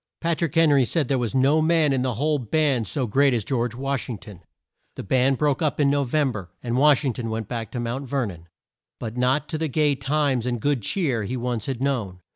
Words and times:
Pat 0.19 0.41
rick 0.41 0.55
Hen 0.55 0.71
ry 0.71 0.83
said 0.83 1.07
there 1.09 1.19
was 1.19 1.35
no 1.35 1.61
man 1.61 1.93
in 1.93 2.01
the 2.01 2.15
whole 2.15 2.39
band 2.39 2.87
so 2.87 3.05
great 3.05 3.35
as 3.35 3.45
George 3.45 3.75
Wash 3.75 4.09
ing 4.09 4.17
ton. 4.17 4.41
The 4.95 5.03
band 5.03 5.37
broke 5.37 5.61
up 5.61 5.79
in 5.79 5.91
No 5.91 6.03
vem 6.03 6.31
ber, 6.31 6.49
and 6.63 6.75
Wash 6.75 7.05
ing 7.05 7.13
ton 7.13 7.29
went 7.29 7.47
back 7.47 7.69
to 7.69 7.79
Mount 7.79 8.07
Ver 8.07 8.25
non. 8.25 8.47
But 8.99 9.15
not 9.15 9.47
to 9.49 9.59
the 9.59 9.67
gay 9.67 9.93
times 9.93 10.47
and 10.47 10.59
good 10.59 10.81
cheer 10.81 11.21
he 11.25 11.37
once 11.37 11.67
had 11.67 11.83
known. 11.83 12.21